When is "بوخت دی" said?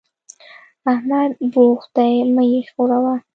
1.53-2.13